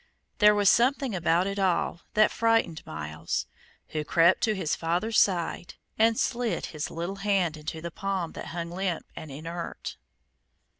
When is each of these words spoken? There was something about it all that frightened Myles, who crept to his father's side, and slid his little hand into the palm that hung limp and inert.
There 0.39 0.55
was 0.55 0.67
something 0.67 1.13
about 1.13 1.45
it 1.45 1.59
all 1.59 2.01
that 2.15 2.31
frightened 2.31 2.83
Myles, 2.87 3.45
who 3.89 4.03
crept 4.03 4.41
to 4.45 4.55
his 4.55 4.75
father's 4.75 5.19
side, 5.19 5.75
and 5.95 6.17
slid 6.19 6.65
his 6.65 6.89
little 6.89 7.17
hand 7.17 7.55
into 7.55 7.81
the 7.81 7.91
palm 7.91 8.31
that 8.31 8.47
hung 8.47 8.71
limp 8.71 9.05
and 9.15 9.29
inert. 9.29 9.97